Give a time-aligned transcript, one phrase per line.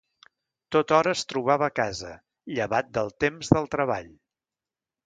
[0.75, 2.15] Tothora es trobava a casa,
[2.57, 4.15] llevat del temps del treball.